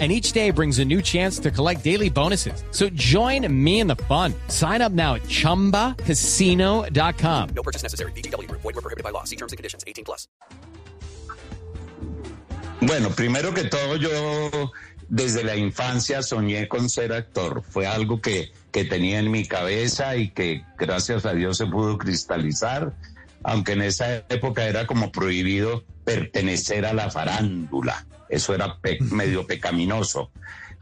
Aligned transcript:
and 0.00 0.10
each 0.10 0.32
day 0.32 0.50
brings 0.50 0.80
a 0.80 0.84
new 0.84 1.00
chance 1.00 1.38
to 1.38 1.52
collect 1.52 1.84
daily 1.84 2.10
bonuses. 2.10 2.64
So 2.72 2.88
join 2.90 3.46
me 3.64 3.78
in 3.78 3.86
the 3.86 3.94
fun. 3.94 4.34
Sign 4.48 4.82
up 4.82 4.90
now 4.90 5.14
at 5.14 5.22
ChumbaCasino.com. 5.22 7.48
No 7.54 7.62
purchase 7.62 7.84
necessary. 7.84 8.10
BGW. 8.12 8.50
Void 8.50 8.64
were 8.64 8.72
prohibited 8.72 9.04
by 9.04 9.10
law. 9.10 9.22
See 9.22 9.36
terms 9.36 9.52
and 9.52 9.56
conditions. 9.56 9.84
18 9.86 10.04
plus. 10.04 10.26
Bueno, 12.80 13.10
primero 13.10 13.54
que 13.54 13.64
todo 13.64 13.96
yo 13.96 14.72
desde 15.08 15.44
la 15.44 15.56
infancia 15.56 16.22
soñé 16.22 16.68
con 16.68 16.88
ser 16.88 17.12
actor. 17.12 17.62
Fue 17.62 17.86
algo 17.86 18.20
que, 18.20 18.52
que 18.72 18.84
tenía 18.84 19.20
en 19.20 19.30
mi 19.30 19.46
cabeza 19.46 20.16
y 20.16 20.30
que 20.30 20.64
gracias 20.78 21.24
a 21.24 21.32
Dios 21.32 21.58
se 21.58 21.66
pudo 21.66 21.98
cristalizar, 21.98 22.94
aunque 23.42 23.72
en 23.72 23.82
esa 23.82 24.16
época 24.28 24.66
era 24.66 24.86
como 24.86 25.12
prohibido 25.12 25.84
pertenecer 26.04 26.86
a 26.86 26.92
la 26.92 27.10
farándula 27.10 28.06
eso 28.28 28.54
era 28.54 28.78
medio 29.10 29.46
pecaminoso. 29.46 30.30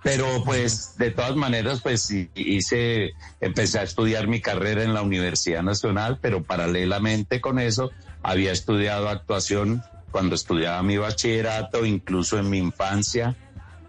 Pero 0.02 0.42
pues 0.44 0.96
de 0.98 1.12
todas 1.12 1.36
maneras 1.36 1.80
pues 1.80 2.10
hice, 2.34 3.12
empecé 3.40 3.78
a 3.78 3.82
estudiar 3.84 4.26
mi 4.26 4.40
carrera 4.40 4.82
en 4.82 4.94
la 4.94 5.02
Universidad 5.02 5.62
Nacional, 5.62 6.18
pero 6.20 6.42
paralelamente 6.42 7.40
con 7.40 7.60
eso 7.60 7.90
había 8.22 8.50
estudiado 8.50 9.08
actuación 9.08 9.82
cuando 10.10 10.34
estudiaba 10.34 10.82
mi 10.82 10.96
bachillerato, 10.96 11.86
incluso 11.86 12.38
en 12.38 12.50
mi 12.50 12.58
infancia, 12.58 13.36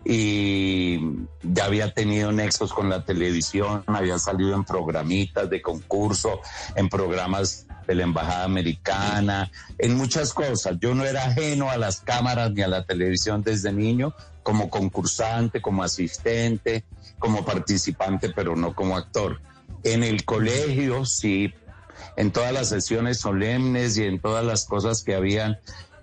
y 0.06 1.00
ya 1.42 1.66
había 1.66 1.94
tenido 1.94 2.32
nexos 2.32 2.74
con 2.74 2.90
la 2.90 3.04
televisión, 3.04 3.84
había 3.88 4.20
salido 4.20 4.54
en 4.54 4.64
programitas 4.64 5.50
de 5.50 5.62
concurso, 5.62 6.42
en 6.76 6.90
programas 6.90 7.66
de 7.86 7.96
la 7.96 8.04
Embajada 8.04 8.44
Americana, 8.44 9.52
en 9.78 9.96
muchas 9.96 10.34
cosas. 10.34 10.78
Yo 10.80 10.94
no 10.96 11.06
era 11.06 11.26
ajeno 11.26 11.70
a 11.70 11.78
las 11.78 12.02
cámaras 12.02 12.52
ni 12.52 12.62
a 12.62 12.68
la 12.68 12.84
televisión 12.84 13.44
desde 13.44 13.72
niño, 13.72 14.14
como 14.42 14.70
concursante, 14.70 15.62
como 15.62 15.84
asistente, 15.84 16.84
como 17.20 17.46
participante, 17.46 18.30
pero 18.30 18.56
no 18.56 18.74
como 18.74 18.98
actor. 18.98 19.42
En 19.84 20.04
el 20.04 20.26
colegio, 20.26 21.06
sí, 21.06 21.54
en 22.16 22.32
todas 22.32 22.54
las 22.54 22.70
sesiones 22.70 23.20
solemnes 23.20 23.98
y 23.98 24.04
en 24.04 24.20
todas 24.20 24.46
las 24.46 24.66
cosas 24.66 25.04
que 25.04 25.16
habían, 25.16 25.60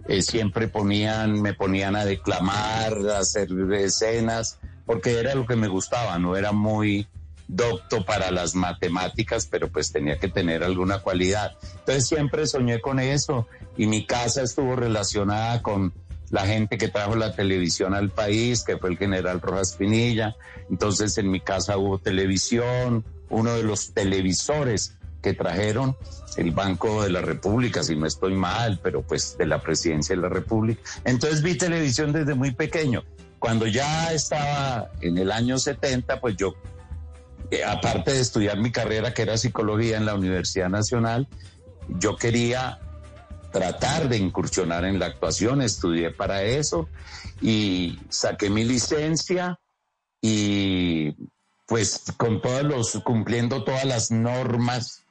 eh, 0.08 0.22
siempre 0.22 0.68
ponían, 0.68 1.40
me 1.40 1.54
ponían 1.54 1.96
a 1.96 2.04
declamar, 2.04 2.98
a 3.14 3.18
hacer 3.18 3.48
escenas, 3.74 4.58
porque 4.86 5.18
era 5.18 5.34
lo 5.34 5.46
que 5.46 5.56
me 5.56 5.68
gustaba, 5.68 6.18
no 6.18 6.36
era 6.36 6.52
muy 6.52 7.06
docto 7.50 8.04
para 8.04 8.30
las 8.30 8.54
matemáticas, 8.54 9.46
pero 9.46 9.70
pues 9.70 9.92
tenía 9.92 10.18
que 10.18 10.28
tener 10.28 10.62
alguna 10.62 11.00
cualidad. 11.00 11.56
Entonces 11.80 12.06
siempre 12.06 12.46
soñé 12.46 12.80
con 12.80 13.00
eso 13.00 13.48
y 13.76 13.86
mi 13.86 14.06
casa 14.06 14.42
estuvo 14.42 14.76
relacionada 14.76 15.62
con 15.62 15.92
la 16.30 16.46
gente 16.46 16.78
que 16.78 16.88
trajo 16.88 17.16
la 17.16 17.34
televisión 17.34 17.92
al 17.94 18.10
país, 18.10 18.62
que 18.62 18.78
fue 18.78 18.90
el 18.90 18.98
general 18.98 19.40
Rojas 19.40 19.74
Pinilla. 19.74 20.36
Entonces 20.70 21.18
en 21.18 21.30
mi 21.30 21.40
casa 21.40 21.76
hubo 21.76 21.98
televisión, 21.98 23.04
uno 23.28 23.54
de 23.54 23.64
los 23.64 23.92
televisores 23.92 24.96
que 25.20 25.34
trajeron 25.34 25.96
el 26.36 26.52
Banco 26.52 27.02
de 27.02 27.10
la 27.10 27.20
República, 27.20 27.82
si 27.82 27.96
no 27.96 28.06
estoy 28.06 28.34
mal, 28.34 28.78
pero 28.82 29.02
pues 29.02 29.36
de 29.36 29.46
la 29.46 29.60
presidencia 29.60 30.14
de 30.14 30.22
la 30.22 30.28
República. 30.28 30.80
Entonces 31.04 31.42
vi 31.42 31.56
televisión 31.56 32.12
desde 32.12 32.34
muy 32.34 32.52
pequeño. 32.52 33.02
Cuando 33.40 33.66
ya 33.66 34.12
estaba 34.12 34.90
en 35.00 35.18
el 35.18 35.32
año 35.32 35.58
70, 35.58 36.20
pues 36.20 36.36
yo 36.36 36.54
aparte 37.66 38.12
de 38.12 38.20
estudiar 38.20 38.58
mi 38.58 38.70
carrera, 38.70 39.12
que 39.12 39.22
era 39.22 39.36
psicología 39.36 39.96
en 39.96 40.06
la 40.06 40.14
Universidad 40.14 40.68
Nacional, 40.68 41.28
yo 41.88 42.16
quería 42.16 42.78
tratar 43.50 44.08
de 44.08 44.16
incursionar 44.16 44.84
en 44.84 44.98
la 44.98 45.06
actuación, 45.06 45.60
estudié 45.60 46.10
para 46.10 46.42
eso 46.42 46.88
y 47.40 47.98
saqué 48.08 48.50
mi 48.50 48.64
licencia 48.64 49.58
y 50.22 51.16
pues 51.66 52.04
con 52.16 52.40
todos 52.40 52.62
los, 52.62 53.02
cumpliendo 53.04 53.64
todas 53.64 53.84
las 53.84 54.10
normas 54.10 55.04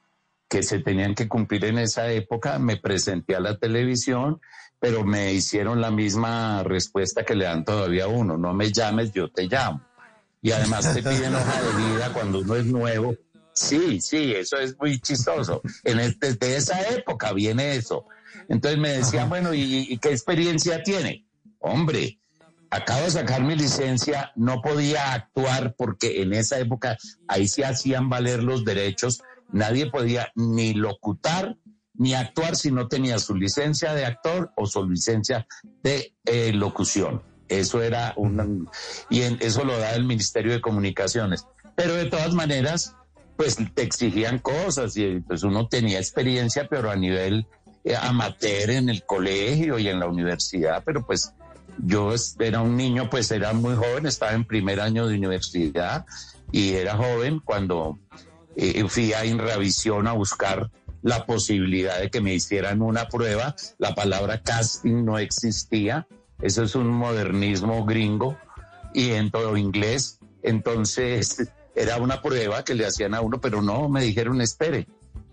que 0.48 0.64
se 0.64 0.80
tenían 0.80 1.16
que 1.16 1.28
cumplir 1.28 1.66
en 1.66 1.80
esa 1.80 2.10
época, 2.12 2.60
me 2.60 2.78
presenté 2.78 3.36
a 3.36 3.40
la 3.40 3.58
televisión, 3.58 4.42
pero 4.80 5.04
me 5.04 5.34
hicieron 5.34 5.82
la 5.82 5.92
misma 5.92 6.64
respuesta 6.64 7.24
que 7.24 7.36
le 7.36 7.46
dan 7.46 7.66
todavía 7.66 8.06
a 8.06 8.08
uno, 8.08 8.38
no 8.38 8.54
me 8.54 8.72
llames, 8.72 9.12
yo 9.12 9.30
te 9.30 9.48
llamo 9.48 9.89
y 10.42 10.52
además 10.52 10.94
te 10.94 11.02
piden 11.02 11.36
hoja 11.36 11.62
de 11.62 11.84
vida 11.84 12.14
cuando 12.14 12.40
uno 12.40 12.56
es 12.56 12.66
nuevo. 12.66 13.16
Sí, 13.54 14.00
sí, 14.00 14.34
eso 14.34 14.58
es 14.58 14.78
muy 14.80 15.00
chistoso. 15.00 15.62
En 15.84 16.00
este, 16.00 16.34
desde 16.34 16.56
esa 16.56 16.90
época 16.90 17.34
viene 17.34 17.76
eso. 17.76 18.06
Entonces 18.48 18.80
me 18.80 18.90
decían, 18.90 19.28
bueno, 19.30 19.54
¿y, 19.54 19.98
qué 19.98 20.12
experiencia 20.12 20.82
tiene? 20.82 21.26
Hombre, 21.60 22.20
acabo 22.70 23.04
de 23.04 23.12
sacar 23.12 23.44
mi 23.44 23.56
licencia, 23.56 24.32
no 24.36 24.62
podía 24.62 25.14
actuar 25.14 25.76
porque 25.78 26.22
en 26.22 26.34
esa 26.34 26.58
época 26.58 26.98
ahí 27.28 27.48
se 27.48 27.66
hacían 27.66 28.10
valer 28.10 28.42
los 28.42 28.64
derechos. 28.64 29.22
Nadie 29.52 29.90
podía 29.92 30.32
ni 30.36 30.74
locutar 30.74 31.58
ni 31.96 32.14
actuar 32.14 32.56
si 32.56 32.72
no 32.72 32.88
tenía 32.88 33.20
su 33.20 33.36
licencia 33.36 33.94
de 33.94 34.06
actor 34.06 34.52
o 34.56 34.66
su 34.66 34.90
licencia 34.90 35.46
de 35.84 36.16
eh, 36.24 36.54
locución. 36.54 37.22
Eso 37.50 37.82
era 37.82 38.14
un... 38.16 38.70
Y 39.10 39.22
eso 39.22 39.66
lo 39.66 39.78
da 39.78 39.96
el 39.96 40.06
Ministerio 40.06 40.54
de 40.54 40.62
Comunicaciones. 40.62 41.46
Pero 41.76 41.96
de 41.96 42.06
todas 42.06 42.34
maneras, 42.34 42.96
pues 43.36 43.58
te 43.74 43.82
exigían 43.82 44.40
cosas 44.40 44.96
y 44.98 45.20
pues 45.22 45.44
uno 45.44 45.68
tenía 45.68 46.00
experiencia, 46.00 46.68
pero 46.70 46.92
a 46.92 46.96
nivel 46.96 47.48
eh, 47.84 47.96
amateur 47.96 48.70
en 48.70 48.90
el 48.90 49.04
colegio 49.06 49.80
y 49.80 49.88
en 49.88 50.00
la 50.00 50.08
universidad, 50.08 50.84
pero 50.86 51.06
pues 51.06 51.34
yo 51.86 52.14
era 52.40 52.62
un 52.62 52.76
niño, 52.76 53.10
pues 53.10 53.32
era 53.32 53.54
muy 53.54 53.76
joven, 53.76 54.06
estaba 54.06 54.34
en 54.34 54.44
primer 54.44 54.82
año 54.82 55.08
de 55.08 55.16
universidad 55.16 56.06
y 56.52 56.74
era 56.74 56.98
joven 56.98 57.40
cuando 57.40 57.98
eh, 58.58 58.84
fui 58.90 59.14
a 59.14 59.26
Inravisión 59.26 60.08
a 60.08 60.12
buscar 60.12 60.70
la 61.02 61.26
posibilidad 61.26 62.00
de 62.00 62.10
que 62.10 62.20
me 62.20 62.34
hicieran 62.34 62.82
una 62.82 63.08
prueba. 63.08 63.56
La 63.78 63.96
palabra 63.96 64.42
casting 64.42 65.06
no 65.06 65.18
existía 65.18 66.08
eso 66.42 66.64
es 66.64 66.76
un 66.76 66.88
modernismo 66.88 67.86
gringo 67.86 68.38
y 68.94 69.12
en 69.12 69.32
todo 69.32 69.58
inglés. 69.58 70.20
Entonces 70.42 71.52
era 71.76 71.98
una 71.98 72.22
prueba 72.22 72.64
que 72.64 72.76
le 72.76 72.86
hacían 72.86 73.14
a 73.14 73.22
uno, 73.22 73.42
pero 73.42 73.62
no, 73.62 73.90
me 73.90 74.02
dijeron 74.02 74.42
espere. 74.42 74.88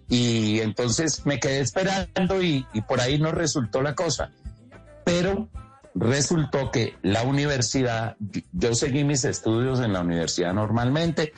Y 0.09 0.61
entonces 0.61 1.27
me 1.27 1.41
quedé 1.41 1.61
esperando 1.61 2.41
y, 2.41 2.65
por 2.87 3.01
ahí 3.01 3.19
no 3.19 3.33
resultó 3.33 3.83
la 3.83 3.95
cosa. 3.95 4.31
Pero 5.05 5.49
resultó 5.95 6.71
que 6.71 6.95
la 7.03 7.23
universidad, 7.23 8.17
yo 8.53 8.75
seguí 8.75 9.03
mis 9.03 9.25
estudios 9.25 9.81
en 9.81 9.93
la 9.93 10.03
universidad 10.03 10.55
normalmente, 10.55 11.33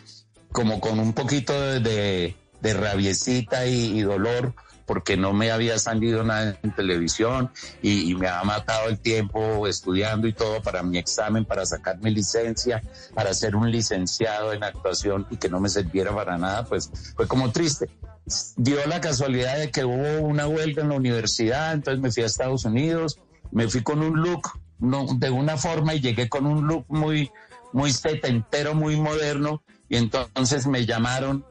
como 0.53 0.81
con 0.81 0.99
un 0.99 1.15
poquito 1.15 1.55
de, 1.81 2.35
rabiecita 2.63 3.67
y 3.67 4.03
dolor 4.03 4.55
porque 4.89 5.19
no 5.19 5.35
me 5.35 5.51
había 5.53 5.79
salido 5.79 6.25
nada 6.25 6.59
en 6.63 6.75
televisión 6.75 7.51
y, 7.83 8.15
me 8.15 8.27
ha 8.27 8.43
matado 8.43 8.89
el 8.89 8.99
tiempo 8.99 9.67
estudiando 9.67 10.27
y 10.27 10.33
todo 10.33 10.63
para 10.63 10.83
mi 10.83 10.97
examen, 10.97 11.45
para 11.45 11.67
sacar 11.67 11.99
mi 11.99 12.11
licencia, 12.11 12.83
para 13.15 13.35
ser 13.35 13.55
un 13.55 13.71
licenciado 13.71 14.55
en 14.55 14.65
actuación 14.65 15.27
y 15.31 15.37
que 15.37 15.51
no 15.51 15.61
me 15.61 15.69
sirviera 15.69 16.13
para 16.15 16.39
nada, 16.39 16.65
pues 16.65 16.91
fue 17.15 17.29
como 17.29 17.53
triste. 17.53 17.91
Dio 18.57 18.85
la 18.87 19.01
casualidad 19.03 19.59
de 19.59 19.71
que 19.71 19.85
hubo 19.85 20.27
una 20.27 20.49
huelga 20.49 20.83
en 20.83 20.89
la 20.89 20.97
universidad, 20.97 21.75
entonces 21.75 22.01
me 22.01 22.11
fui 22.11 22.23
a 22.23 22.27
Estados 22.27 22.65
Unidos, 22.65 23.21
me 23.53 23.69
fui 23.69 23.83
con 23.83 24.03
un 24.03 24.23
look 24.23 24.59
no, 24.79 25.07
de 25.19 25.29
una 25.29 25.59
forma 25.59 25.95
y 25.95 26.01
llegué 26.01 26.31
con 26.31 26.47
un 26.47 26.67
look 26.67 26.87
muy, 26.89 27.31
muy 27.75 27.93
setentero, 27.93 28.75
muy 28.75 28.97
moderno, 28.97 29.63
y 29.91 29.97
entonces 29.97 30.67
me 30.67 30.87
llamaron 30.87 31.45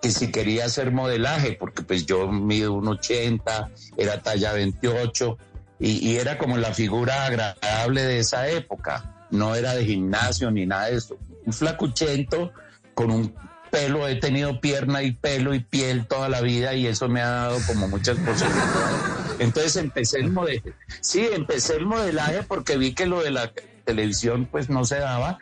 que 0.00 0.10
si 0.10 0.30
quería 0.30 0.64
hacer 0.64 0.92
modelaje, 0.92 1.52
porque 1.52 1.82
pues 1.82 2.06
yo 2.06 2.30
mido 2.30 2.72
un 2.72 2.88
80, 2.88 3.70
era 3.96 4.22
talla 4.22 4.52
28 4.52 5.38
y, 5.78 6.16
era 6.16 6.36
como 6.36 6.58
la 6.58 6.74
figura 6.74 7.24
agradable 7.24 8.02
de 8.02 8.18
esa 8.18 8.48
época, 8.48 9.26
no 9.30 9.54
era 9.54 9.74
de 9.74 9.84
gimnasio 9.84 10.50
ni 10.50 10.66
nada 10.66 10.86
de 10.86 10.96
eso. 10.96 11.16
Un 11.46 11.52
flacuchento 11.52 12.52
con 12.94 13.10
un 13.10 13.34
pelo, 13.70 14.06
he 14.06 14.16
tenido 14.16 14.60
pierna 14.60 15.02
y 15.02 15.12
pelo 15.12 15.54
y 15.54 15.60
piel 15.60 16.06
toda 16.06 16.28
la 16.28 16.42
vida 16.42 16.74
y 16.74 16.86
eso 16.86 17.08
me 17.08 17.22
ha 17.22 17.28
dado 17.30 17.58
como 17.66 17.88
muchas 17.88 18.18
posibilidades. 18.18 19.36
Entonces 19.38 19.76
empecé 19.76 20.18
el 20.18 20.30
modelaje. 20.30 20.74
Sí, 21.00 21.26
empecé 21.32 21.76
el 21.76 21.86
modelaje 21.86 22.42
porque 22.42 22.76
vi 22.76 22.92
que 22.92 23.06
lo 23.06 23.22
de 23.22 23.30
la 23.30 23.52
televisión 23.84 24.46
pues 24.50 24.68
no 24.68 24.84
se 24.84 24.98
daba. 24.98 25.38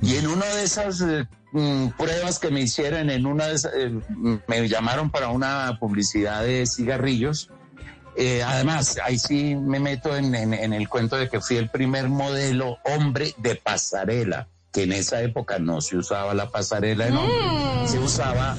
Y 0.00 0.16
en 0.16 0.26
una 0.26 0.46
de 0.46 0.64
esas 0.64 1.04
Mm, 1.56 1.90
pruebas 1.96 2.40
que 2.40 2.50
me 2.50 2.62
hicieron 2.62 3.10
en 3.10 3.26
una 3.26 3.46
de 3.46 3.54
eh, 3.76 4.40
me 4.48 4.68
llamaron 4.68 5.08
para 5.08 5.28
una 5.28 5.78
publicidad 5.78 6.42
de 6.42 6.66
cigarrillos 6.66 7.48
Eh, 8.16 8.42
además, 8.44 8.98
ahí 9.04 9.18
sí 9.18 9.54
me 9.54 9.78
meto 9.78 10.16
en, 10.16 10.34
el 10.34 10.88
cuento 10.88 11.16
de 11.16 11.28
que 11.28 11.40
fui 11.40 11.56
el 11.56 11.68
primer 11.68 12.08
modelo 12.08 12.78
hombre 12.84 13.34
de 13.38 13.54
pasarela, 13.54 14.48
que 14.72 14.82
en 14.84 14.92
esa 14.92 15.20
época 15.22 15.60
no 15.60 15.80
se 15.80 15.96
usaba 15.96 16.34
la 16.34 16.50
pasarela 16.50 17.06
en 17.06 17.16
hombre, 17.16 17.84
mm. 17.84 17.88
se 17.88 17.98
usaba 17.98 18.56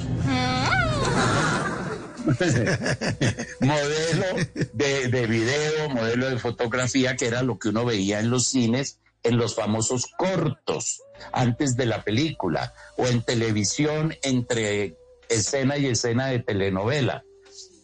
modelo 3.59 4.25
de, 4.73 5.07
de 5.09 5.27
video, 5.27 5.89
modelo 5.89 6.29
de 6.29 6.37
fotografía, 6.37 7.17
que 7.17 7.27
era 7.27 7.41
lo 7.43 7.59
que 7.59 7.69
uno 7.69 7.85
veía 7.85 8.19
en 8.19 8.29
los 8.29 8.47
cines, 8.47 8.99
en 9.25 9.37
los 9.37 9.55
famosos 9.55 10.05
cortos, 10.17 11.01
antes 11.33 11.75
de 11.75 11.85
la 11.85 12.03
película, 12.03 12.73
o 12.95 13.05
en 13.07 13.21
televisión 13.21 14.15
entre 14.23 14.95
escena 15.27 15.77
y 15.77 15.87
escena 15.87 16.27
de 16.27 16.39
telenovela 16.39 17.25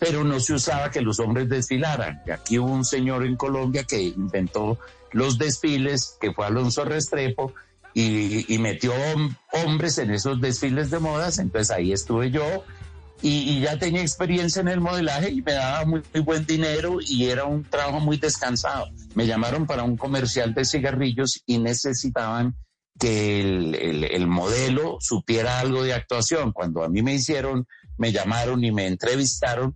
pero 0.02 0.24
no 0.24 0.40
se 0.40 0.54
usaba 0.54 0.90
que 0.90 1.00
los 1.00 1.20
hombres 1.20 1.48
desfilaran. 1.48 2.24
Y 2.26 2.32
aquí 2.32 2.58
hubo 2.58 2.72
un 2.72 2.84
señor 2.84 3.24
en 3.24 3.36
Colombia 3.36 3.84
que 3.84 4.02
inventó 4.02 4.80
los 5.12 5.38
desfiles, 5.38 6.18
que 6.20 6.34
fue 6.34 6.48
Alonso 6.48 6.84
Restrepo, 6.86 7.54
y, 7.94 8.58
metió 8.58 8.94
hombres 9.54 10.00
en 10.00 10.10
esos 10.10 10.42
desfiles 10.42 10.90
de 10.90 10.98
modas, 10.98 11.38
entonces 11.38 11.70
ahí 11.70 11.92
estuve 11.92 12.32
yo. 12.32 12.64
Y, 13.22 13.60
ya 13.60 13.78
tenía 13.78 14.02
experiencia 14.02 14.60
en 14.62 14.70
el 14.70 14.82
modelaje 14.82 15.30
y 15.30 15.44
me 15.44 15.54
daba 15.54 15.86
muy, 15.86 16.02
buen 16.24 16.48
dinero 16.48 16.98
y 17.00 17.28
era 17.28 17.46
un 17.46 17.64
trabajo 17.64 18.00
muy 18.00 18.18
descansado. 18.18 18.88
Me 19.16 19.28
llamaron 19.28 19.66
para 19.66 19.84
un 19.84 19.98
comercial 19.98 20.54
de 20.54 20.66
cigarrillos 20.66 21.42
y 21.46 21.60
necesitaban 21.60 22.56
que 23.00 23.42
el, 23.42 23.75
el 24.04 24.28
modelo 24.28 24.98
supiera 25.00 25.60
algo 25.60 25.84
de 25.84 25.94
actuación. 25.94 26.52
Cuando 26.52 26.84
a 26.84 26.90
mí 26.90 27.02
me 27.02 27.16
hicieron, 27.16 27.66
me 27.98 28.12
llamaron 28.12 28.63
y 28.63 28.72
me 28.72 28.88
entrevistaron, 28.88 29.75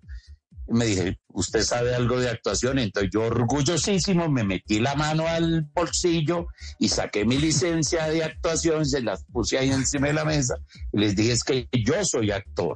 me 0.67 0.85
dije, 0.85 1.19
¿usted 1.27 1.61
sabe 1.61 1.93
algo 1.95 2.19
de 2.19 2.29
actuación? 2.29 2.79
Entonces 2.79 3.11
yo 3.13 3.23
orgullosísimo 3.23 4.29
me 4.29 4.43
metí 4.43 4.79
la 4.79 4.95
mano 4.95 5.27
al 5.27 5.69
bolsillo 5.73 6.47
y 6.79 6.89
saqué 6.89 7.25
mi 7.25 7.37
licencia 7.37 8.07
de 8.07 8.23
actuación, 8.23 8.85
se 8.85 9.01
las 9.01 9.23
puse 9.25 9.57
ahí 9.57 9.71
encima 9.71 10.07
de 10.07 10.13
la 10.13 10.25
mesa 10.25 10.55
y 10.91 10.99
les 10.99 11.15
dije, 11.15 11.33
es 11.33 11.43
que 11.43 11.67
yo 11.71 12.03
soy 12.03 12.31
actor. 12.31 12.75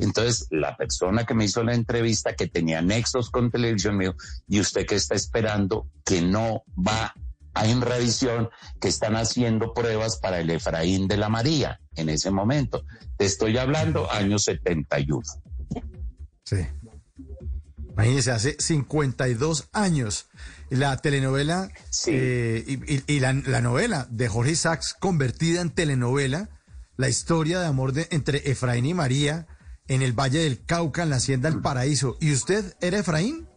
Entonces 0.00 0.46
la 0.50 0.76
persona 0.76 1.24
que 1.24 1.34
me 1.34 1.44
hizo 1.44 1.62
la 1.62 1.74
entrevista, 1.74 2.34
que 2.34 2.48
tenía 2.48 2.82
nexos 2.82 3.30
con 3.30 3.50
televisión, 3.50 3.96
me 3.96 4.04
dijo, 4.04 4.16
¿y 4.48 4.60
usted 4.60 4.86
qué 4.86 4.96
está 4.96 5.14
esperando? 5.14 5.88
Que 6.04 6.22
no 6.22 6.64
va 6.76 7.14
a 7.54 7.66
en 7.66 7.80
revisión, 7.80 8.48
que 8.80 8.88
están 8.88 9.16
haciendo 9.16 9.74
pruebas 9.74 10.16
para 10.16 10.40
el 10.40 10.50
Efraín 10.50 11.08
de 11.08 11.16
la 11.16 11.28
María 11.28 11.80
en 11.96 12.08
ese 12.08 12.30
momento. 12.30 12.84
Te 13.16 13.26
estoy 13.26 13.58
hablando 13.58 14.10
año 14.10 14.38
71. 14.38 15.22
Sí. 16.44 16.66
Imagínense, 17.92 18.30
hace 18.30 18.56
52 18.58 19.68
años 19.72 20.28
la 20.70 20.96
telenovela 20.96 21.70
eh, 22.06 23.02
y, 23.06 23.20
la, 23.20 23.32
novela 23.32 24.06
de 24.10 24.28
Jorge 24.28 24.54
Sachs 24.54 24.94
convertida 24.94 25.60
en 25.60 25.70
telenovela, 25.70 26.48
la 26.96 27.08
historia 27.08 27.60
de 27.60 27.66
amor 27.66 27.92
de, 27.92 28.06
entre 28.10 28.50
Efraín 28.50 28.86
y 28.86 28.94
María 28.94 29.48
en 29.90 30.02
el 30.02 30.12
Valle 30.12 30.38
del 30.38 30.64
Cauca, 30.64 31.02
en 31.02 31.10
la 31.10 31.16
Hacienda 31.16 31.50
del 31.50 31.60
Paraíso. 31.60 32.16
¿Y 32.20 32.32
usted 32.32 32.76
era 32.80 32.98
Efraín? 32.98 33.48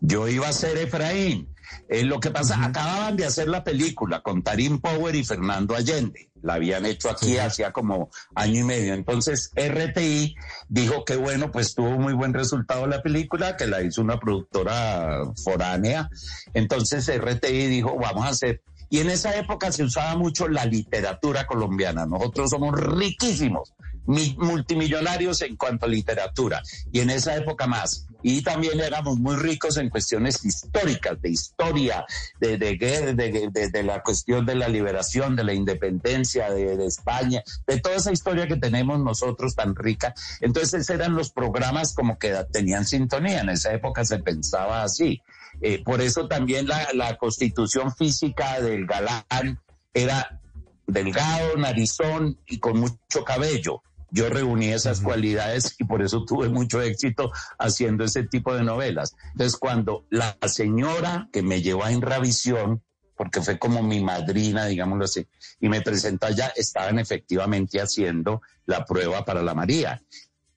Yo 0.00 0.26
iba 0.26 0.48
a 0.48 0.52
ser 0.54 0.78
Efraín. 0.78 1.54
Eh, 1.90 2.04
lo 2.04 2.18
que 2.18 2.30
pasa, 2.30 2.64
acababan 2.64 3.16
de 3.16 3.26
hacer 3.26 3.48
la 3.48 3.62
película 3.62 4.22
con 4.22 4.42
Tarim 4.42 4.80
Power 4.80 5.14
y 5.14 5.24
Fernando 5.24 5.76
Allende. 5.76 6.30
La 6.40 6.54
habían 6.54 6.86
hecho 6.86 7.10
aquí 7.10 7.36
hacía 7.36 7.72
como 7.72 8.08
año 8.34 8.60
y 8.60 8.64
medio. 8.64 8.94
Entonces, 8.94 9.50
RTI 9.54 10.34
dijo 10.68 11.04
que 11.04 11.16
bueno, 11.16 11.50
pues 11.50 11.74
tuvo 11.74 11.98
muy 11.98 12.14
buen 12.14 12.32
resultado 12.32 12.86
la 12.86 13.02
película, 13.02 13.58
que 13.58 13.66
la 13.66 13.82
hizo 13.82 14.00
una 14.00 14.18
productora 14.18 15.24
foránea. 15.44 16.08
Entonces, 16.54 17.06
RTI 17.06 17.66
dijo, 17.66 17.98
vamos 17.98 18.24
a 18.24 18.30
hacer 18.30 18.62
y 18.92 19.00
en 19.00 19.08
esa 19.08 19.34
época 19.38 19.72
se 19.72 19.84
usaba 19.84 20.16
mucho 20.16 20.48
la 20.48 20.66
literatura 20.66 21.46
colombiana. 21.46 22.04
Nosotros 22.04 22.50
somos 22.50 22.78
riquísimos, 22.78 23.72
multimillonarios 24.06 25.42
en 25.42 25.56
cuanto 25.56 25.86
a 25.86 25.88
literatura. 25.88 26.62
Y 26.92 27.00
en 27.00 27.10
esa 27.10 27.36
época 27.36 27.66
más. 27.66 28.06
Y 28.22 28.42
también 28.42 28.78
éramos 28.80 29.18
muy 29.18 29.34
ricos 29.36 29.76
en 29.76 29.90
cuestiones 29.90 30.44
históricas, 30.44 31.20
de 31.20 31.30
historia, 31.30 32.04
de, 32.38 32.56
de, 32.56 33.70
de, 33.72 33.82
la 33.82 34.02
cuestión 34.02 34.46
de 34.46 34.54
la 34.54 34.68
liberación, 34.68 35.34
de 35.34 35.42
la 35.42 35.54
independencia 35.54 36.50
de, 36.50 36.86
España, 36.86 37.42
de 37.66 37.80
toda 37.80 37.96
esa 37.96 38.12
historia 38.12 38.46
que 38.46 38.56
tenemos 38.56 39.00
nosotros 39.00 39.56
tan 39.56 39.74
rica. 39.74 40.14
Entonces 40.40 40.88
eran 40.88 41.14
los 41.14 41.32
programas 41.32 41.94
como 41.94 42.18
que 42.18 42.32
tenían 42.52 42.86
sintonía. 42.86 43.40
En 43.40 43.48
esa 43.48 43.72
época 43.72 44.04
se 44.04 44.18
pensaba 44.20 44.84
así. 44.84 45.20
Eh, 45.60 45.82
por 45.84 46.00
eso 46.00 46.28
también 46.28 46.66
la, 46.68 47.16
constitución 47.18 47.94
física 47.94 48.60
del 48.60 48.86
galán 48.86 49.60
era 49.92 50.40
delgado, 50.86 51.56
narizón 51.56 52.38
y 52.46 52.58
con 52.58 52.78
mucho 52.78 53.24
cabello. 53.24 53.82
Yo 54.14 54.28
reuní 54.28 54.68
esas 54.68 55.00
cualidades 55.00 55.74
y 55.78 55.84
por 55.84 56.02
eso 56.02 56.24
tuve 56.26 56.50
mucho 56.50 56.82
éxito 56.82 57.32
haciendo 57.58 58.04
ese 58.04 58.24
tipo 58.24 58.54
de 58.54 58.62
novelas. 58.62 59.16
Entonces, 59.32 59.56
cuando 59.56 60.04
la 60.10 60.36
señora 60.46 61.30
que 61.32 61.42
me 61.42 61.62
llevó 61.62 61.84
a 61.84 61.92
Inravisión, 61.92 62.82
porque 63.16 63.40
fue 63.40 63.58
como 63.58 63.82
mi 63.82 64.00
madrina, 64.00 64.66
digámoslo 64.66 65.06
así, 65.06 65.26
y 65.60 65.70
me 65.70 65.80
presentó 65.80 66.26
allá, 66.26 66.52
estaban 66.54 66.98
efectivamente 66.98 67.80
haciendo 67.80 68.42
la 68.66 68.84
prueba 68.84 69.24
para 69.24 69.42
la 69.42 69.54
María. 69.54 70.02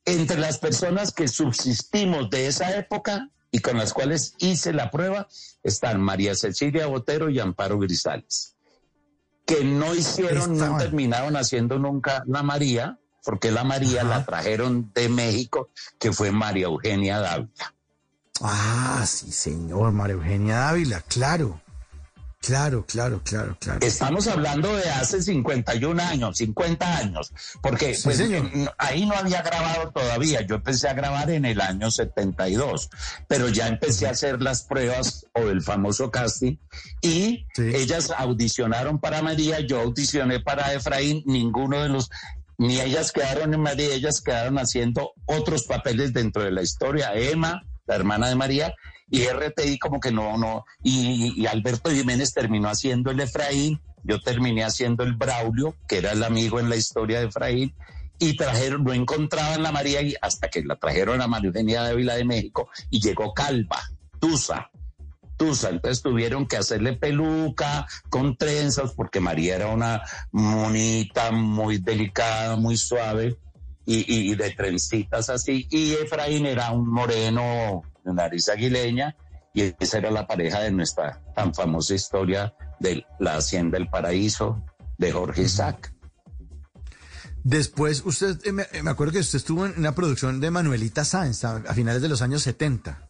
Entre 0.03 0.37
las 0.37 0.57
personas 0.57 1.13
que 1.13 1.29
subsistimos 1.29 2.29
de 2.29 2.47
esa 2.47 2.75
época, 2.77 3.29
y 3.51 3.59
con 3.59 3.77
las 3.77 3.93
cuales 3.93 4.35
hice 4.39 4.73
la 4.73 4.91
prueba 4.91 5.29
están 5.63 6.01
María 6.01 6.35
Cecilia 6.35 6.87
Botero 6.87 7.29
y 7.29 7.39
Amparo 7.39 7.79
Grisales, 7.79 8.57
que 9.45 9.63
no 9.63 9.95
hicieron, 9.95 10.57
no 10.57 10.77
terminaron 10.77 11.37
haciendo 11.37 11.79
nunca 11.79 12.21
la 12.27 12.43
María, 12.43 12.99
porque 13.25 13.51
la 13.51 13.63
María 13.63 14.03
la 14.03 14.23
trajeron 14.23 14.91
de 14.93 15.09
México, 15.09 15.71
que 15.99 16.13
fue 16.13 16.31
María 16.31 16.67
Eugenia 16.67 17.19
Dávila. 17.19 17.73
Ah, 18.41 19.03
sí, 19.07 19.31
señor, 19.31 19.91
María 19.91 20.13
Eugenia 20.13 20.57
Dávila, 20.57 21.01
claro. 21.01 21.59
Claro, 22.45 22.85
claro, 22.85 23.21
claro, 23.23 23.57
claro. 23.59 23.79
Estamos 23.81 24.27
hablando 24.27 24.75
de 24.75 24.87
hace 24.91 25.19
51 25.19 25.99
años, 25.99 26.37
50 26.37 26.97
años, 26.97 27.33
porque 27.59 27.97
pues, 28.03 28.21
ahí 28.77 29.05
no 29.07 29.15
había 29.15 29.41
grabado 29.41 29.89
todavía. 29.91 30.41
Yo 30.41 30.55
empecé 30.55 30.87
a 30.87 30.93
grabar 30.93 31.31
en 31.31 31.45
el 31.45 31.59
año 31.59 31.89
72, 31.89 32.91
pero 33.27 33.49
ya 33.49 33.67
empecé 33.67 34.05
a 34.05 34.11
hacer 34.11 34.43
las 34.43 34.61
pruebas 34.61 35.25
o 35.33 35.39
el 35.47 35.63
famoso 35.63 36.11
casting 36.11 36.57
y 37.01 37.47
ellas 37.57 38.11
audicionaron 38.15 38.99
para 38.99 39.23
María, 39.23 39.61
yo 39.61 39.81
audicioné 39.81 40.39
para 40.39 40.71
Efraín, 40.73 41.23
ninguno 41.25 41.81
de 41.81 41.89
los 41.89 42.11
ni 42.57 42.79
ellas 42.79 43.11
quedaron 43.11 43.53
en 43.53 43.61
María, 43.61 43.93
ellas 43.93 44.21
quedaron 44.21 44.57
haciendo 44.57 45.13
otros 45.25 45.63
papeles 45.63 46.13
dentro 46.13 46.43
de 46.43 46.51
la 46.51 46.61
historia. 46.61 47.13
Emma, 47.13 47.63
la 47.85 47.95
hermana 47.95 48.29
de 48.29 48.35
María, 48.35 48.75
y 49.09 49.27
RTI 49.27 49.77
como 49.77 49.99
que 49.99 50.11
no, 50.11 50.37
no, 50.37 50.65
y, 50.81 51.45
Alberto 51.45 51.91
Jiménez 51.91 52.33
terminó 52.33 52.69
haciendo 52.69 53.11
el 53.11 53.19
Efraín, 53.19 53.81
yo 54.03 54.19
terminé 54.21 54.63
haciendo 54.63 55.03
el 55.03 55.13
Braulio, 55.13 55.75
que 55.87 55.97
era 55.97 56.11
el 56.11 56.23
amigo 56.23 56.59
en 56.59 56.69
la 56.69 56.75
historia 56.75 57.19
de 57.19 57.27
Efraín, 57.27 57.75
y 58.17 58.35
trajeron, 58.35 58.83
no 58.83 58.93
encontraban 58.93 59.61
la 59.61 59.71
María 59.71 59.99
hasta 60.21 60.47
que 60.49 60.63
la 60.63 60.77
trajeron 60.77 61.21
a 61.21 61.27
María 61.27 61.49
Eugenia 61.49 61.83
de 61.83 61.91
Ávila 61.91 62.15
de 62.15 62.23
México 62.23 62.69
y 62.89 63.01
llegó 63.01 63.33
Calva, 63.33 63.81
Tusa, 64.19 64.71
Tusa, 65.37 65.69
entonces 65.69 66.01
tuvieron 66.01 66.47
que 66.47 66.57
hacerle 66.57 66.93
peluca 66.93 67.85
con 68.09 68.37
trenzas 68.37 68.93
porque 68.93 69.19
María 69.19 69.55
era 69.55 69.67
una 69.67 70.01
monita 70.31 71.31
muy 71.31 71.77
delicada, 71.77 72.55
muy 72.55 72.77
suave 72.77 73.37
y, 73.85 74.31
y 74.31 74.35
de 74.35 74.51
trencitas 74.51 75.29
así, 75.29 75.67
y 75.69 75.93
Efraín 75.93 76.45
era 76.45 76.71
un 76.71 76.89
moreno 76.89 77.83
de 78.03 78.13
nariz 78.13 78.49
aguileña, 78.49 79.15
y 79.53 79.73
esa 79.79 79.99
era 79.99 80.11
la 80.11 80.27
pareja 80.27 80.59
de 80.61 80.71
nuestra 80.71 81.21
tan 81.35 81.53
famosa 81.53 81.93
historia 81.93 82.53
de 82.79 83.05
la 83.19 83.37
Hacienda 83.37 83.77
del 83.77 83.87
Paraíso 83.87 84.63
de 84.97 85.11
Jorge 85.11 85.43
Isaac. 85.43 85.93
Después, 87.43 88.01
usted, 88.05 88.39
eh, 88.43 88.67
eh, 88.71 88.83
me, 88.83 88.89
acuerdo 88.89 89.13
que 89.13 89.19
usted 89.19 89.37
estuvo 89.37 89.65
en 89.65 89.73
una 89.77 89.93
producción 89.93 90.39
de 90.39 90.49
Manuelita 90.49 91.05
Sáenz 91.05 91.45
a, 91.45 91.61
finales 91.73 92.01
de 92.01 92.09
los 92.09 92.21
años 92.21 92.41
70. 92.41 93.07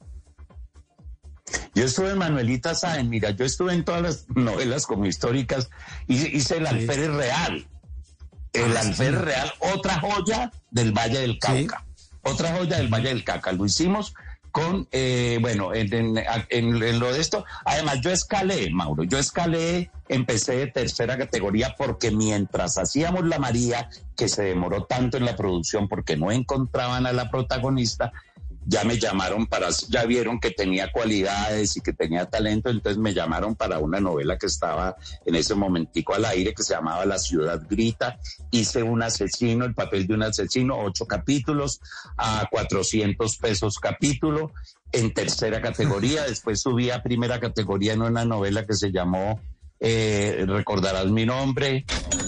Yo 1.75 1.83
estuve 1.83 2.11
en 2.11 2.17
Manuelita 2.17 2.73
Sáenz, 2.73 3.09
mira, 3.09 3.31
yo 3.31 3.43
estuve 3.43 3.73
en 3.73 3.83
todas 3.83 4.01
las 4.01 4.25
novelas 4.29 4.87
como 4.87 5.05
históricas, 5.05 5.69
y 6.07 6.15
hice 6.37 6.57
el 6.57 6.67
alférez 6.67 7.11
real. 7.11 7.67
El 8.53 8.77
ah, 8.77 8.79
alférez 8.79 9.19
real, 9.19 9.53
otra 9.59 9.99
joya 9.99 10.51
del 10.71 10.93
Valle 10.93 11.19
del 11.19 11.37
Cauca. 11.37 11.85
Otra 12.21 12.55
joya 12.55 12.77
del 12.77 12.87
Valle 12.87 13.09
del 13.09 13.25
Cauca. 13.25 13.51
Lo 13.51 13.65
hicimos 13.65 14.13
con, 14.55 14.87
eh, 14.93 15.37
bueno, 15.41 15.71
en, 15.73 16.99
lo 16.99 17.11
de 17.11 17.19
esto. 17.19 17.43
Además, 17.65 17.99
yo 17.99 18.09
escalé, 18.09 18.69
Mauro, 18.69 19.03
yo 19.03 19.17
escalé, 19.17 19.91
empecé 20.07 20.55
de 20.55 20.67
tercera 20.67 21.17
categoría 21.17 21.75
porque 21.77 22.09
mientras 22.09 22.77
hacíamos 22.77 23.25
la 23.25 23.37
María, 23.37 23.89
que 24.15 24.29
se 24.29 24.43
demoró 24.43 24.85
tanto 24.85 25.17
en 25.17 25.25
la 25.25 25.35
producción 25.35 25.89
porque 25.89 26.15
no 26.15 26.31
encontraban 26.31 27.05
a 27.05 27.11
la 27.11 27.29
protagonista, 27.29 28.13
ya 28.65 28.83
me 28.83 28.97
llamaron 28.97 29.45
para, 29.45 29.69
ya 29.89 30.05
vieron 30.05 30.39
que 30.39 30.51
tenía 30.51 30.91
cualidades 30.91 31.77
y 31.77 31.81
que 31.81 31.93
tenía 31.93 32.25
talento, 32.25 32.69
entonces 32.69 32.97
me 32.97 33.13
llamaron 33.13 33.55
para 33.55 33.79
una 33.79 33.99
novela 33.99 34.37
que 34.37 34.47
estaba 34.47 34.95
en 35.23 35.35
ese 35.35 35.53
momentico 35.53 36.15
al 36.15 36.25
aire 36.25 36.53
que 36.53 36.63
se 36.63 36.73
llamaba 36.73 37.05
La 37.05 37.19
ciudad 37.19 37.61
grita. 37.69 38.17
Hice 38.51 38.81
un 38.81 39.03
asesino, 39.03 39.65
el 39.65 39.75
papel 39.75 40.07
de 40.07 40.15
un 40.15 40.23
asesino, 40.23 40.79
ocho 40.79 41.05
capítulos 41.05 41.79
a 42.17 42.47
400 42.49 43.37
pesos 43.37 43.77
capítulo 43.79 44.51
en 44.91 45.13
tercera 45.13 45.61
categoría. 45.61 46.23
Después 46.27 46.61
subí 46.61 46.89
a 46.89 47.03
primera 47.03 47.39
categoría 47.39 47.93
en 47.93 48.01
una 48.01 48.25
novela 48.25 48.65
que 48.65 48.73
se 48.73 48.91
llamó 48.91 49.39
eh, 49.79 50.43
Recordarás 50.47 51.07
mi 51.07 51.25
nombre. 51.25 51.85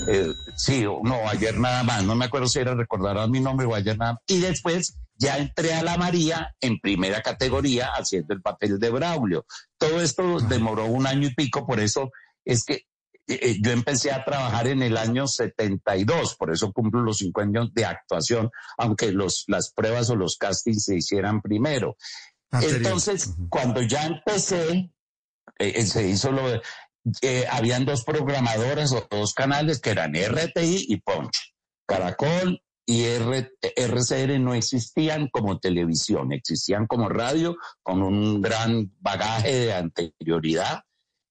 Eh, 0.08 0.27
sí, 0.56 0.84
no, 0.84 1.27
ayer 1.27 1.58
nada 1.58 1.84
más. 1.84 2.03
No 2.03 2.15
me 2.15 2.25
acuerdo 2.25 2.48
si 2.48 2.60
era 2.60 2.75
Recordarás 2.75 3.29
mi 3.29 3.39
nombre 3.39 3.65
o 3.65 3.74
ayer 3.74 3.98
nada 3.98 4.13
más. 4.13 4.22
Y 4.27 4.39
después 4.39 4.98
ya 5.18 5.38
entré 5.38 5.74
a 5.74 5.84
la 5.84 5.98
María 5.98 6.56
en 6.60 6.80
primera 6.80 7.22
categoría 7.22 7.90
haciendo 7.94 8.34
el 8.34 8.42
papel 8.42 8.80
de 8.80 8.90
Braulio. 8.90 9.46
Todo 9.78 10.02
esto 10.02 10.40
demoró 10.42 10.86
un 10.86 11.08
año 11.08 11.28
y 11.28 11.34
pico, 11.34 11.66
por 11.66 11.80
eso 11.80 12.12
es 12.46 12.64
que 12.64 12.74
eh, 13.28 13.40
eh, 13.42 13.58
yo 13.62 13.72
empecé 13.72 14.12
a 14.12 14.24
trabajar 14.24 14.68
en 14.68 14.82
el 14.82 14.96
año 14.96 15.28
72, 15.28 16.36
por 16.36 16.52
eso 16.52 16.72
cumplo 16.72 17.02
los 17.02 17.18
cinco 17.18 17.42
años 17.42 17.74
de 17.74 17.86
actuación, 17.86 18.50
aunque 18.78 19.12
los, 19.12 19.44
las 19.48 19.74
pruebas 19.74 20.10
o 20.10 20.16
los 20.16 20.38
castings 20.38 20.86
se 20.86 20.96
hicieran 20.96 21.42
primero. 21.42 21.98
Entonces, 22.52 23.36
cuando 23.50 23.82
ya 23.82 24.06
empecé, 24.06 24.92
eh, 25.60 25.86
se 25.86 26.08
hizo 26.08 26.32
lo 26.32 26.50
de, 26.50 27.48
habían 27.50 27.86
dos 27.86 28.04
programadoras 28.06 28.94
o 28.94 29.06
dos 29.10 29.34
canales 29.34 29.82
que 29.82 29.92
eran 29.92 30.14
RTI 30.14 30.86
y 30.88 31.02
Punch. 31.02 31.54
Caracol 31.86 32.62
y 32.89 33.03
RCR 33.03 34.39
no 34.39 34.53
existían 34.53 35.27
como 35.27 35.60
televisión, 35.60 36.32
existían 36.32 36.88
como 36.88 37.10
radio 37.10 37.58
con 37.84 38.01
un 38.01 38.41
gran 38.41 38.94
bagaje 39.00 39.53
de 39.53 39.74
anterioridad, 39.74 40.84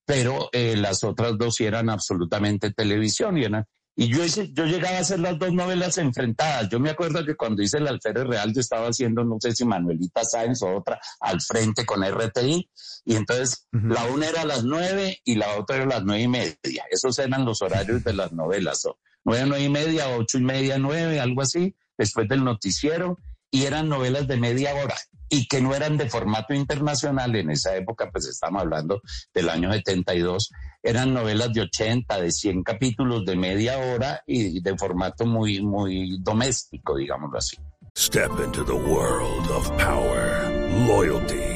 pero 0.04 0.50
eh, 0.52 0.76
las 0.76 1.02
otras 1.02 1.38
dos 1.38 1.58
eran 1.60 1.88
absolutamente 1.88 2.72
televisión 2.72 3.38
y 3.38 3.44
eran 3.44 3.64
y 3.98 4.08
yo, 4.08 4.22
hice, 4.22 4.52
yo 4.52 4.66
llegaba 4.66 4.98
a 4.98 5.00
hacer 5.00 5.20
las 5.20 5.38
dos 5.38 5.54
novelas 5.54 5.96
enfrentadas. 5.96 6.68
Yo 6.68 6.78
me 6.78 6.90
acuerdo 6.90 7.24
que 7.24 7.34
cuando 7.34 7.62
hice 7.62 7.78
el 7.78 7.88
Alférez 7.88 8.24
Real, 8.24 8.52
yo 8.52 8.60
estaba 8.60 8.88
haciendo, 8.88 9.24
no 9.24 9.38
sé 9.40 9.52
si 9.52 9.64
Manuelita 9.64 10.22
Sáenz 10.22 10.62
o 10.62 10.76
otra, 10.76 11.00
al 11.18 11.40
frente 11.40 11.86
con 11.86 12.04
RTI. 12.04 12.70
Y 13.06 13.16
entonces 13.16 13.66
la 13.72 14.04
una 14.04 14.26
era 14.26 14.42
a 14.42 14.44
las 14.44 14.64
nueve 14.64 15.18
y 15.24 15.36
la 15.36 15.56
otra 15.56 15.76
era 15.76 15.86
a 15.86 15.88
las 15.88 16.04
nueve 16.04 16.22
y 16.22 16.28
media. 16.28 16.84
Esos 16.90 17.18
eran 17.18 17.46
los 17.46 17.62
horarios 17.62 18.04
de 18.04 18.12
las 18.12 18.32
novelas. 18.32 18.86
Nueve, 19.26 19.44
nueve 19.46 19.64
y 19.64 19.68
media, 19.68 20.08
ocho 20.16 20.38
y 20.38 20.42
media, 20.42 20.78
nueve, 20.78 21.20
algo 21.20 21.42
así, 21.42 21.74
después 21.98 22.28
del 22.28 22.44
noticiero. 22.44 23.18
Y 23.50 23.64
eran 23.64 23.88
novelas 23.88 24.26
de 24.26 24.36
media 24.36 24.74
hora 24.74 24.94
y 25.28 25.48
que 25.48 25.60
no 25.60 25.74
eran 25.74 25.96
de 25.96 26.08
formato 26.08 26.54
internacional 26.54 27.34
en 27.34 27.50
esa 27.50 27.76
época, 27.76 28.10
pues 28.12 28.26
estamos 28.26 28.62
hablando 28.62 29.00
del 29.34 29.48
año 29.48 29.72
72, 29.72 30.50
eran 30.82 31.12
novelas 31.12 31.52
de 31.52 31.62
80, 31.62 32.20
de 32.20 32.30
100 32.30 32.62
capítulos 32.62 33.24
de 33.24 33.36
media 33.36 33.78
hora 33.78 34.22
y 34.26 34.60
de 34.60 34.78
formato 34.78 35.26
muy, 35.26 35.60
muy 35.60 36.18
doméstico, 36.20 36.96
digámoslo 36.96 37.38
así. 37.38 37.56
Step 37.98 38.30
into 38.44 38.64
the 38.64 38.72
world 38.72 39.50
of 39.50 39.68
power, 39.78 40.50
loyalty 40.86 41.55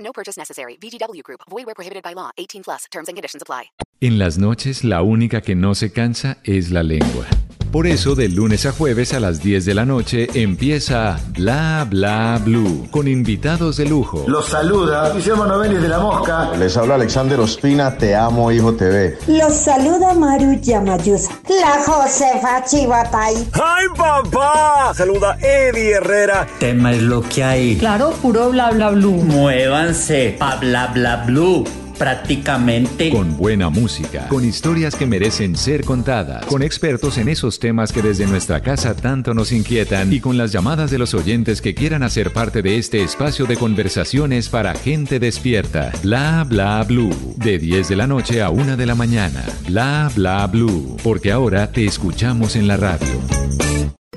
No 0.00 0.12
purchase 0.12 0.36
necessary. 0.36 0.76
VGW 0.80 1.22
Group. 1.22 1.42
Void 1.48 1.66
where 1.66 1.74
prohibited 1.76 2.02
by 2.02 2.14
law. 2.14 2.30
18 2.36 2.64
plus. 2.64 2.86
Terms 2.90 3.08
and 3.08 3.16
conditions 3.16 3.42
apply. 3.42 3.70
En 4.00 4.18
las 4.18 4.38
noches, 4.38 4.84
la 4.84 5.02
única 5.02 5.40
que 5.40 5.54
no 5.54 5.74
se 5.74 5.92
cansa 5.92 6.38
es 6.44 6.70
la 6.70 6.82
lengua. 6.82 7.26
Por 7.70 7.86
eso, 7.86 8.14
de 8.14 8.30
lunes 8.30 8.64
a 8.64 8.72
jueves 8.72 9.12
a 9.12 9.20
las 9.20 9.42
10 9.42 9.66
de 9.66 9.74
la 9.74 9.84
noche 9.84 10.26
empieza 10.32 11.20
Bla 11.36 11.86
Bla 11.88 12.40
Blue 12.42 12.88
con 12.90 13.06
invitados 13.06 13.76
de 13.76 13.84
lujo. 13.84 14.24
Los 14.26 14.48
saluda 14.48 15.12
Guillermo 15.12 15.44
Novelli 15.44 15.76
de 15.76 15.88
La 15.88 15.98
Mosca. 15.98 16.50
Les 16.58 16.74
habla 16.78 16.94
Alexander 16.94 17.38
Ospina, 17.38 17.98
Te 17.98 18.16
Amo 18.16 18.50
Hijo 18.50 18.72
TV. 18.72 19.18
Los 19.26 19.52
saluda 19.52 20.14
Maru 20.14 20.58
Yamayusa. 20.60 21.38
La 21.60 21.82
Josefa 21.84 22.64
Chivatay. 22.64 23.34
¡Ay, 23.52 23.86
papá! 23.94 24.94
Saluda 24.94 25.36
Eddie 25.40 25.92
Herrera. 25.92 26.46
Tema 26.58 26.92
es 26.92 27.02
lo 27.02 27.20
que 27.20 27.44
hay. 27.44 27.76
Claro, 27.76 28.12
puro 28.22 28.48
Bla 28.48 28.70
Bla 28.70 28.90
Blue. 28.90 29.22
Muévanse 29.24 30.34
pa 30.38 30.56
Bla 30.56 30.86
Bla 30.86 31.24
Blue 31.26 31.64
prácticamente. 31.98 33.10
Con 33.10 33.36
buena 33.36 33.68
música, 33.68 34.28
con 34.28 34.44
historias 34.44 34.94
que 34.94 35.06
merecen 35.06 35.56
ser 35.56 35.84
contadas, 35.84 36.46
con 36.46 36.62
expertos 36.62 37.18
en 37.18 37.28
esos 37.28 37.58
temas 37.58 37.92
que 37.92 38.02
desde 38.02 38.26
nuestra 38.26 38.60
casa 38.60 38.94
tanto 38.94 39.34
nos 39.34 39.52
inquietan 39.52 40.12
y 40.12 40.20
con 40.20 40.38
las 40.38 40.52
llamadas 40.52 40.90
de 40.90 40.98
los 40.98 41.14
oyentes 41.14 41.60
que 41.60 41.74
quieran 41.74 42.02
hacer 42.02 42.32
parte 42.32 42.62
de 42.62 42.78
este 42.78 43.02
espacio 43.02 43.46
de 43.46 43.56
conversaciones 43.56 44.48
para 44.48 44.74
gente 44.74 45.18
despierta. 45.18 45.92
Bla 46.02 46.44
bla 46.48 46.82
blue. 46.84 47.34
De 47.36 47.58
10 47.58 47.88
de 47.88 47.96
la 47.96 48.06
noche 48.06 48.42
a 48.42 48.50
1 48.50 48.76
de 48.76 48.86
la 48.86 48.94
mañana. 48.94 49.44
Bla 49.66 50.10
bla 50.14 50.46
blue. 50.46 50.96
Porque 51.02 51.32
ahora 51.32 51.70
te 51.72 51.84
escuchamos 51.84 52.56
en 52.56 52.68
la 52.68 52.76
radio. 52.76 53.97